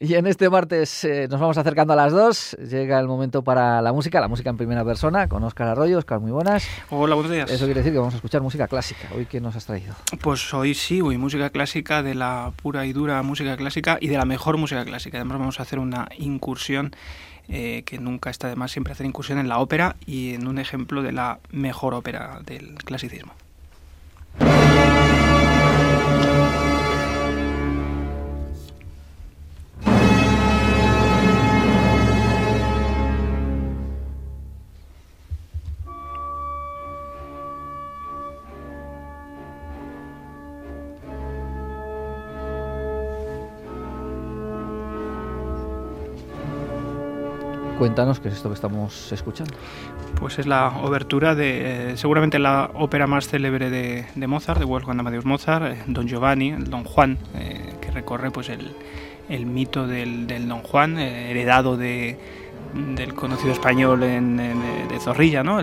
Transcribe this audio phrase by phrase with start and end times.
[0.00, 2.52] Y en este martes eh, nos vamos acercando a las dos.
[2.52, 5.98] Llega el momento para la música, la música en primera persona, con Óscar Arroyo.
[5.98, 6.68] Óscar, muy buenas.
[6.90, 7.50] Hola, buenos días.
[7.50, 9.08] Eso quiere decir que vamos a escuchar música clásica.
[9.16, 9.96] ¿Hoy qué nos has traído?
[10.22, 14.16] Pues hoy sí, hoy música clásica, de la pura y dura música clásica y de
[14.16, 15.18] la mejor música clásica.
[15.18, 16.94] Además vamos a hacer una incursión
[17.48, 20.60] eh, que nunca está de más siempre hacer incursión en la ópera y en un
[20.60, 23.32] ejemplo de la mejor ópera del clasicismo.
[47.88, 49.54] Cuéntanos qué es esto que estamos escuchando.
[50.20, 55.24] Pues es la obertura de seguramente la ópera más célebre de, Mozart, de Wolfgang Amadeus
[55.24, 60.60] Mozart, eh, Don Giovanni, el Don Juan, eh, que recorre pues el, mito del, Don
[60.60, 62.18] Juan, eh, heredado de,
[62.94, 65.58] del conocido español de Zorrilla, ¿no?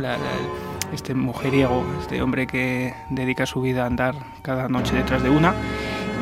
[0.91, 5.53] Este mujeriego, este hombre que dedica su vida a andar cada noche detrás de una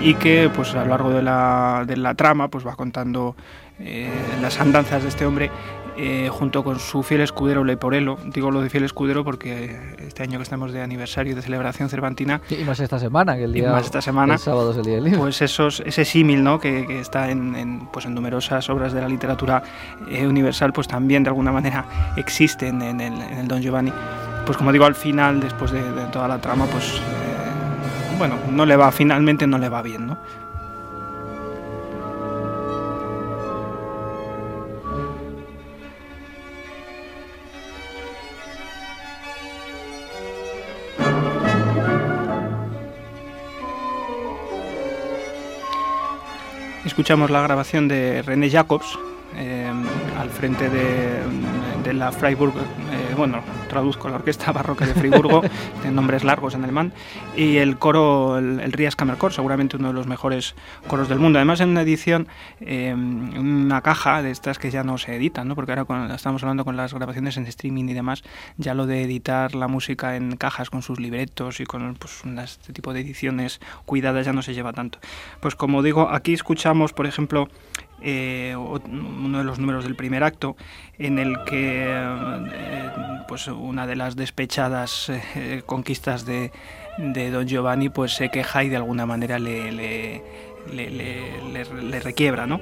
[0.02, 3.38] y que pues a lo largo de la, de la trama pues va contando
[3.80, 4.10] eh,
[4.42, 5.50] las andanzas de este hombre
[5.97, 8.17] eh, junto con su fiel escudero Leporello.
[8.25, 12.41] Digo lo de fiel escudero porque este año que estamos de aniversario de celebración cervantina.
[12.49, 13.69] y más esta semana, que el día.
[13.69, 14.33] Y más esta semana.
[14.33, 15.19] El sábado es el día del libro.
[15.19, 16.59] Pues esos, ese símil ¿no?
[16.59, 19.64] que, que está en, en, pues en numerosas obras de la literatura
[20.09, 23.94] eh, universal, pues también de alguna manera existe en, en, el, en, el, Don Giovanni.
[24.45, 28.66] Pues como digo, al final, después de, de toda la trama, pues eh, bueno, no
[28.66, 30.17] le va, finalmente no le va bien, ¿no?
[46.94, 48.99] Escuchamos la grabación de René Jacobs
[49.36, 49.67] eh,
[50.19, 53.41] al frente de, la Freiburg, eh, bueno,
[53.74, 55.42] traduzco la Orquesta Barroca de Friburgo,
[55.84, 56.94] de nombres largos en alemán,
[57.36, 60.54] y el coro, el, el Ries Kammerchor, seguramente uno de los mejores
[60.88, 61.39] coros del mundo.
[61.39, 62.28] Además, en una edición,
[62.62, 65.56] eh, una caja de estas que ya no se editan, ¿no?
[65.56, 68.23] porque ahora cuando estamos hablando con las grabaciones en streaming y demás,
[68.58, 72.73] ya lo de editar la música en cajas con sus libretos y con pues, este
[72.73, 75.00] tipo de ediciones cuidadas ya no se lleva tanto.
[75.39, 77.50] Pues como digo, aquí escuchamos, por ejemplo,
[78.03, 80.55] eh, uno de los números del primer acto,
[80.97, 82.89] en el que eh,
[83.27, 86.52] pues una de las despechadas eh, conquistas de,
[86.97, 90.21] Don Giovanni pues se queja y de alguna manera le, le,
[92.02, 92.45] requiebra.
[92.45, 92.61] ¿no?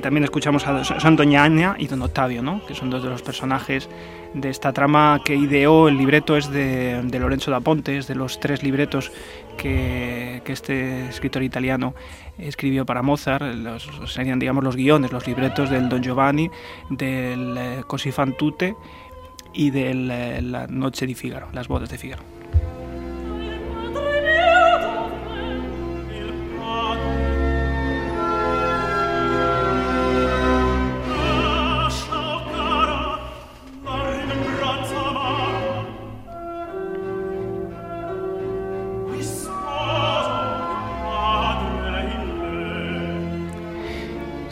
[0.00, 2.64] También escuchamos a San Doña Aña y Don Octavio, ¿no?
[2.66, 3.88] que son dos de los personajes
[4.34, 5.88] de esta trama que ideó.
[5.88, 9.10] El libreto es de, de Lorenzo da Ponte, es de los tres libretos
[9.54, 11.94] que, este escritor italiano
[12.38, 13.44] escribió para Mozart,
[14.06, 16.50] serían digamos los guiones, los libretos del Don Giovanni,
[16.90, 18.76] del eh, Così fan tutte
[19.52, 22.33] y de la, la Noche de Figaro, las bodas de Figaro.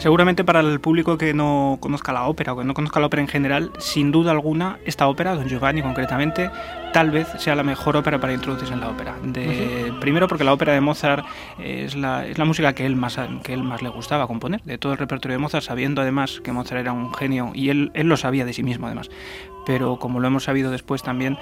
[0.03, 3.21] Seguramente para el público que no conozca la ópera o que no conozca la ópera
[3.21, 6.51] en general, sin duda alguna, esta ópera, Don Giovanni concretamente,
[6.91, 9.15] tal vez sea la mejor ópera para introducirse en la ópera.
[9.23, 9.99] De, uh -huh.
[10.01, 11.25] Primero porque la ópera de Mozart
[11.57, 14.77] es la, es la música que él, más, que él más le gustaba componer, de
[14.77, 18.07] todo el repertorio de Mozart, sabiendo además que Mozart era un genio y él, él
[18.07, 19.09] lo sabía de sí mismo además.
[19.65, 21.37] Pero como lo hemos sabido después también,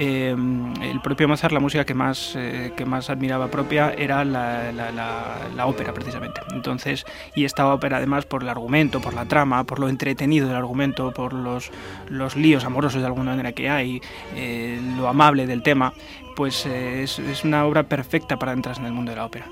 [0.00, 0.36] eh,
[0.82, 5.92] el propio Mozart, la música que más, eh, que más admiraba propia era la, ópera
[5.92, 6.40] precisamente.
[6.52, 7.04] Entonces,
[7.34, 11.12] y esta ópera además por el argumento, por la trama, por lo entretenido del argumento,
[11.12, 11.72] por los,
[12.08, 14.00] los líos amorosos de alguna manera que hay,
[14.36, 15.92] eh, lo amable del tema,
[16.36, 19.46] pues es, es una obra perfecta para entrar en el mundo de la ópera.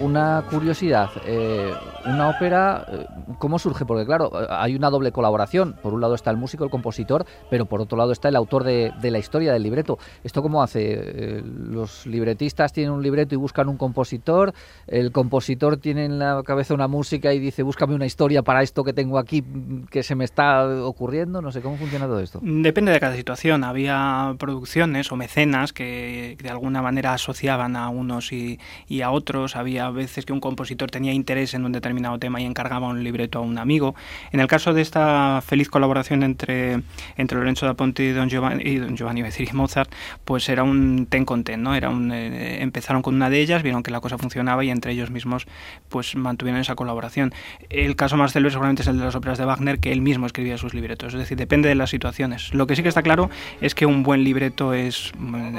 [0.00, 1.10] Una, curiosidad.
[1.24, 1.72] Eh,
[2.04, 3.06] una ópera, eh,
[3.38, 3.84] ¿cómo surge?
[3.84, 5.76] Porque claro, hay una doble colaboración.
[5.82, 8.64] Por un lado está el músico, el compositor, pero por otro lado está el autor
[8.64, 9.98] de, la historia, del libreto.
[10.24, 11.42] ¿Esto cómo hace?
[11.44, 14.52] los libretistas tienen un libreto y buscan un compositor,
[14.86, 18.84] el compositor tiene en la cabeza una música y dice, búscame una historia para esto
[18.84, 19.44] que tengo aquí
[19.90, 21.42] que se me está ocurriendo.
[21.42, 22.40] No sé, ¿cómo funciona todo esto?
[22.42, 23.64] Depende de cada situación.
[23.64, 28.58] Había producciones o mecenas que de alguna manera asociaban a unos y,
[28.88, 29.56] y a otros.
[29.56, 33.15] Había veces que un compositor tenía interés en un determinado tema y encargaba un libreto
[33.34, 33.94] a un amigo.
[34.32, 36.82] En el caso de esta feliz colaboración entre,
[37.16, 39.90] entre Lorenzo da Ponte y Don Giovanni, y Don Giovanni decir, Mozart,
[40.24, 41.74] pues era un ten con ten, ¿no?
[41.74, 44.92] Era un, eh, empezaron con una de ellas, vieron que la cosa funcionaba y entre
[44.92, 45.46] ellos mismos
[45.88, 47.32] pues mantuvieron esa colaboración.
[47.70, 50.26] El caso más célebre seguramente es el de las óperas de Wagner, que él mismo
[50.26, 52.52] escribía sus libretos, es decir, depende de las situaciones.
[52.54, 53.30] Lo que sí que está claro
[53.60, 55.12] es que un buen libreto es,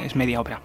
[0.04, 0.62] es media obra.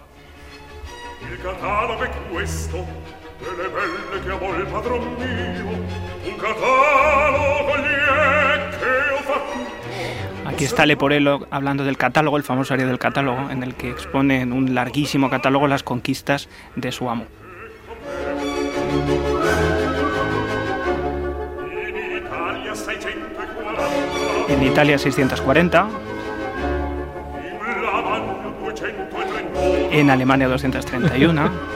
[10.47, 14.43] Aquí está Leporello hablando del catálogo, el famoso área del catálogo, en el que expone
[14.43, 17.27] en un larguísimo catálogo las conquistas de su amo.
[24.49, 25.89] En Italia 640.
[29.91, 31.72] En Alemania 231.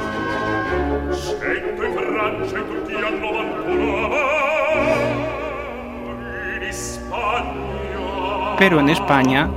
[8.59, 9.51] Pero en España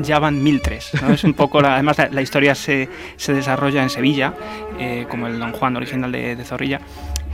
[0.00, 1.02] ya van 1003.
[1.02, 1.12] ¿no?
[1.12, 4.34] Es un poco además la, historia se, se, desarrolla en Sevilla,
[4.78, 6.80] eh, como el Don Juan original de Zorrilla,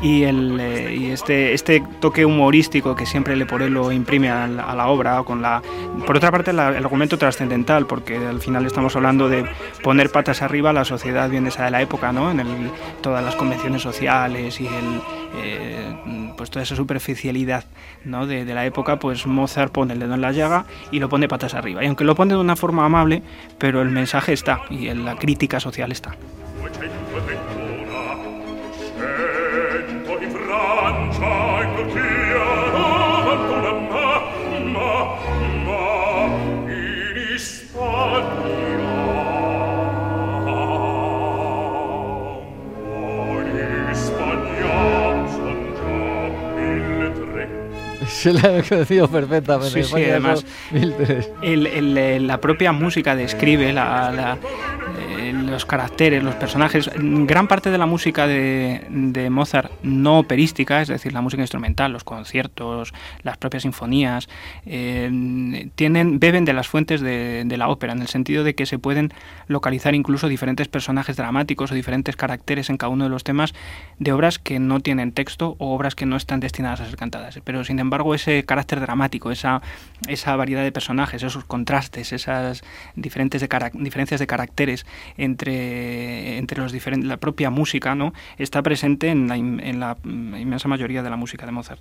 [0.01, 4.87] y, el, eh, este, este toque humorístico que siempre le lo imprime a la, la,
[4.89, 5.63] obra, con la,
[6.07, 9.45] por otra parte el argumento trascendental, porque al final estamos hablando de
[9.83, 12.31] poner patas arriba a la sociedad bien esa de la época, ¿no?
[12.31, 15.01] en el, todas las convenciones sociales y el,
[15.37, 17.65] eh, pues toda esa superficialidad
[18.05, 18.27] ¿no?
[18.27, 21.29] de, de, la época, pues Mozart pone el dedo en la llaga y lo pone
[21.29, 21.83] patas arriba.
[21.83, 23.23] Y aunque lo pone de una forma amable,
[23.59, 26.17] pero el mensaje está y la crítica social está.
[48.19, 49.85] Se la he conocido perfectamente.
[49.85, 54.37] Sí, sí, además, la propia música describe la,
[55.59, 56.89] los caracteres, los personajes.
[56.95, 62.05] Gran parte de la música de, Mozart no operística, es decir, la música instrumental, los
[62.05, 62.95] conciertos,
[63.25, 64.29] las propias sinfonías,
[64.67, 68.79] eh, tienen, beben de las fuentes de, la ópera, en el sentido de que se
[68.79, 69.13] pueden
[69.49, 73.53] localizar incluso diferentes personajes dramáticos o diferentes caracteres en cada uno de los temas
[73.99, 77.41] de obras que no tienen texto o obras que no están destinadas a ser cantadas.
[77.43, 79.61] Pero sin embargo, ese carácter dramático, esa,
[80.07, 82.63] esa variedad de personajes, esos contrastes, esas
[82.95, 88.13] diferentes diferencias de caracteres entre, entre los diferentes, la propia música, ¿no?
[88.39, 91.81] está presente en la, la inmensa mayoría de la música de Mozart.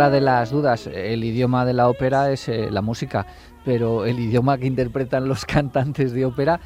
[0.02, 3.28] otra de las dudas, el idioma de la ópera es eh, la música
[3.64, 6.60] pero el idioma que interpretan los cantantes de ópera,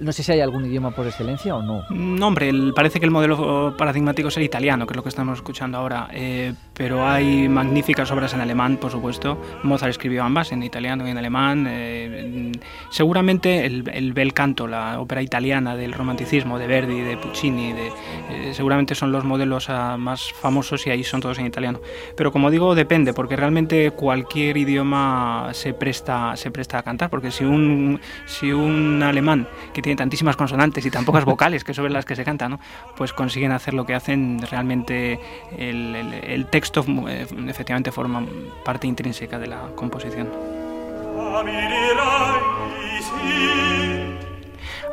[0.00, 1.82] no sé si hay algún idioma por excelencia o no.
[1.90, 5.38] No, hombre, parece que el modelo paradigmático es el italiano, que es lo que estamos
[5.38, 9.40] escuchando ahora, eh, pero hay magníficas obras en alemán, por supuesto.
[9.62, 11.66] Mozart escribió ambas, en italiano y en alemán.
[11.68, 12.52] Eh,
[12.90, 17.88] seguramente el, bel canto, la ópera italiana del romanticismo, de Verdi, de Puccini, de,
[18.30, 21.80] eh, seguramente son los modelos ah, más famosos y ahí son todos en italiano.
[22.16, 27.30] Pero como digo, depende, porque realmente cualquier idioma se presta se presta a cantar, porque
[27.30, 31.92] si un, si un alemán que tiene tantísimas consonantes y tan pocas vocales, que sobre
[31.92, 32.60] las que se canta, ¿no?
[32.96, 35.18] pues consiguen hacer lo que hacen, realmente
[35.56, 38.24] el, el, texto eh, efectivamente forma
[38.64, 40.28] parte intrínseca de la composición.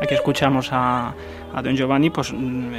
[0.01, 1.13] Aquí escuchamos a,
[1.53, 2.73] a Don Giovanni, pues mm,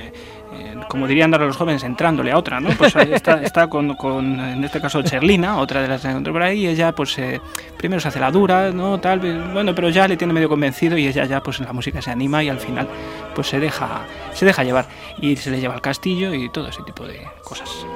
[0.53, 2.71] eh, como dirían ahora los jóvenes, entrándole a otra, ¿no?
[2.71, 6.43] Pues está, está con, con, en este caso, Cherlina, otra de las que encontró por
[6.43, 7.41] ahí, y ella, pues, eh,
[7.77, 8.99] primero se hace la dura, ¿no?
[8.99, 11.73] Tal, pues, bueno, pero ya le tiene medio convencido y ella ya, pues, en la
[11.73, 12.89] música se anima y al final,
[13.35, 14.03] pues, se deja,
[14.33, 14.87] se deja llevar.
[15.21, 17.87] Y se le lleva al castillo y todo ese tipo de cosas.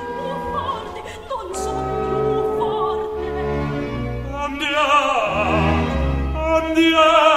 [6.74, 7.33] Andiamo!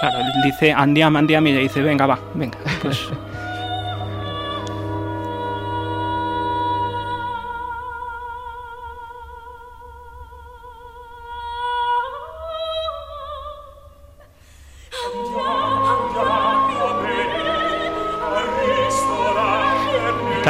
[0.00, 3.08] Claro, dice andiam, andiam y le dice, venga, va, venga, pues...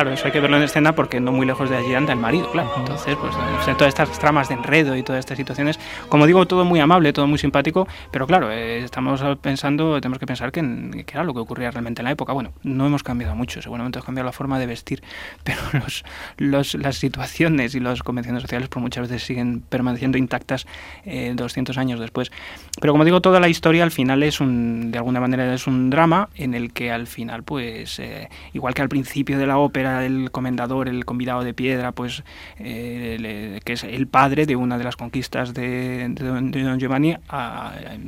[0.05, 2.19] Claro, eso hay que verlo en escena porque no muy lejos de allí anda el
[2.19, 2.71] marido, claro.
[2.77, 3.35] Entonces, pues
[3.79, 5.81] todas estas tramas de enredo y todas estas situaciones,
[6.11, 10.27] como digo, todo muy amable, todo muy simpático, pero claro, eh, estamos pensando, tenemos que
[10.27, 10.61] pensar que,
[11.07, 12.35] que, era lo que ocurría realmente en la época.
[12.35, 15.03] Bueno, no hemos cambiado mucho, seguramente hemos cambiado la forma de vestir,
[15.43, 16.05] pero los,
[16.37, 20.67] los, las situaciones y las convenciones sociales por muchas veces siguen permaneciendo intactas
[21.07, 22.31] eh, 200 años después.
[22.79, 25.89] Pero como digo, toda la historia al final es un, de alguna manera es un
[25.89, 29.94] drama en el que al final, pues, eh, igual que al principio de la ópera,
[30.03, 32.25] el comendador, el convidado de piedra, pues
[32.59, 37.17] eh, que es el padre de una de las conquistas de, Don, Giovanni.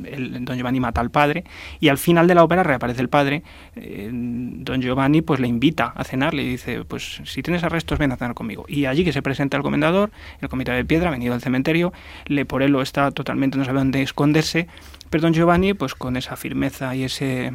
[0.05, 1.43] el, don Giovanni mata al padre
[1.79, 3.43] y al final de la ópera reaparece el padre.
[3.75, 8.11] Eh, don Giovanni pues le invita a cenar, le dice, pues si tienes arrestos ven
[8.11, 8.65] a cenar conmigo.
[8.67, 11.93] Y allí que se presenta el comendador, el convidado de piedra, venido al cementerio,
[12.25, 14.67] le por él está totalmente, no sabe dónde esconderse,
[15.09, 17.53] pero Don Giovanni pues con esa firmeza y ese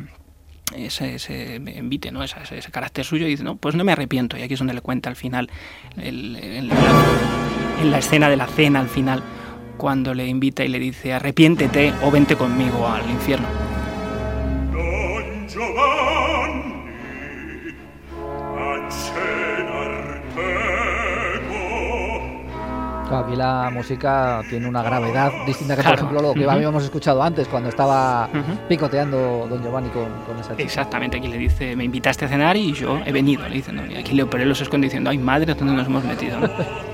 [0.77, 2.23] ese, ese envite, ¿no?
[2.23, 2.37] Ese,
[2.71, 4.37] carácter suyo y dice, no, pues no me arrepiento.
[4.37, 5.51] Y aquí es donde le cuenta al final,
[5.97, 9.23] el, en la escena de la cena al final,
[9.77, 13.49] cuando le invita y le dice, arrepiéntete o vente conmigo al infierno.
[15.55, 16.22] Don
[23.19, 27.49] aquí la música tiene una gravedad distinta que, por ejemplo, lo que habíamos escuchado antes
[27.49, 28.29] cuando estaba
[28.69, 30.07] picoteando Don Giovanni con,
[30.39, 30.63] esa chica.
[30.63, 33.49] Exactamente, aquí le dice, me invitaste a cenar y yo he venido.
[33.49, 36.39] Le dice, no, y aquí Leoperello se esconde diciendo, ay madre, ¿dónde nos hemos metido?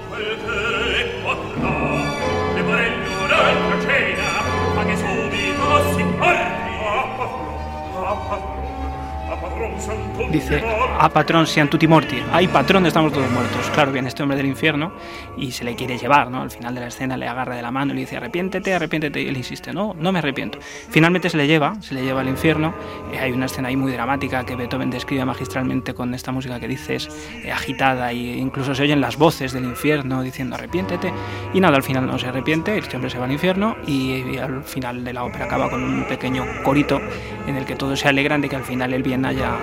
[10.30, 10.62] Dice,
[10.98, 12.22] a patrón sean tutti morti.
[12.32, 13.70] Ay, patrón, estamos todos muertos.
[13.70, 14.92] Claro, viene este hombre del infierno
[15.36, 16.42] y se le quiere llevar, ¿no?
[16.42, 19.22] Al final de la escena le agarra de la mano y le dice, arrepiéntete, arrepiéntete.
[19.22, 20.58] Y él insiste, no, no me arrepiento.
[20.60, 22.74] Finalmente se le lleva, se le lleva al infierno.
[23.12, 26.68] Eh, hay una escena ahí muy dramática que Beethoven describe magistralmente con esta música que
[26.68, 27.08] dices
[27.44, 31.12] eh, agitada e incluso se oyen las voces del infierno diciendo, arrepiéntete.
[31.54, 34.36] Y nada, al final no se arrepiente, este hombre se va al infierno y, y
[34.36, 37.00] al final de la ópera acaba con un pequeño corito
[37.46, 39.56] en el que todos se alegran de que al final el bien haya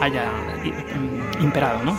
[0.00, 0.30] haya
[1.40, 1.96] imperado, ¿no?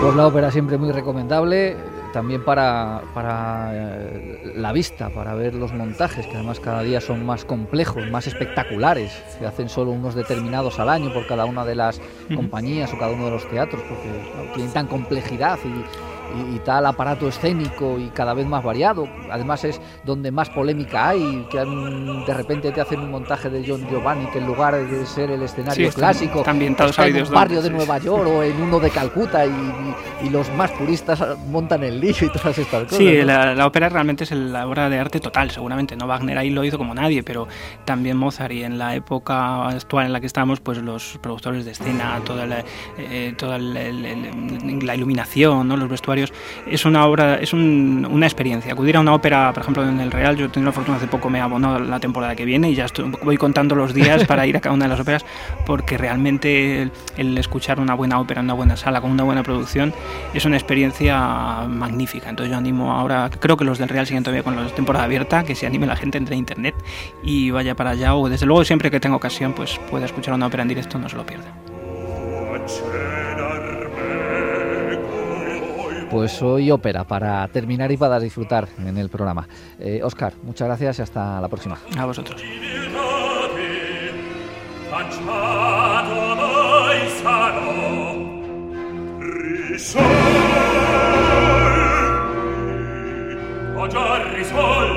[0.00, 1.76] Pues la ópera siempre muy recomendable,
[2.12, 7.24] también para, para eh, la vista, para ver los montajes, que además cada día son
[7.24, 9.12] más complejos, más espectaculares.
[9.38, 12.00] Se hacen solo unos determinados al año por cada una de las
[12.34, 14.08] compañías o cada uno de los teatros, porque
[14.54, 15.84] tienen tan complejidad y,
[16.54, 19.08] y, tal aparato escénico y cada vez más variado.
[19.30, 23.86] Además es donde más polémica hay, que de repente te hacen un montaje de John
[23.88, 27.98] Giovanni que en lugar de ser el escenario clásico está en un barrio de Nueva
[27.98, 29.50] York o en uno de Calcuta y,
[30.30, 32.98] los más puristas montan el lío y todas estas cosas.
[32.98, 35.96] Sí, la, ópera realmente es la obra de arte total, seguramente.
[35.96, 37.48] No Wagner ahí lo hizo como nadie, pero
[37.84, 41.72] también Mozart y en la época actual en la que estamos, pues los productores de
[41.72, 42.64] escena, toda la,
[42.98, 45.76] eh, toda la iluminación, ¿no?
[45.76, 46.19] los vestuarios
[46.66, 48.72] es una obra, es una experiencia.
[48.72, 51.06] Acudir a una ópera, por ejemplo, en el Real, yo he tenido la fortuna hace
[51.06, 54.46] poco, me abonado la temporada que viene y ya estoy, voy contando los días para
[54.46, 55.24] ir a cada una de las óperas
[55.66, 59.92] porque realmente el, escuchar una buena ópera en una buena sala con una buena producción
[60.34, 62.28] es una experiencia magnífica.
[62.28, 65.44] Entonces yo animo ahora, creo que los del Real siguen todavía con la temporada abierta,
[65.44, 66.74] que se anime la gente entre internet
[67.22, 70.46] y vaya para allá o desde luego siempre que tenga ocasión pues pueda escuchar una
[70.46, 71.54] ópera en directo, no se lo pierda.
[76.10, 79.46] Pues hoy ópera para terminar y para disfrutar en el programa.
[80.02, 81.78] Oscar, eh, muchas gracias y hasta la próxima.
[81.96, 82.42] A vosotros.
[93.80, 94.89] Ho già risolto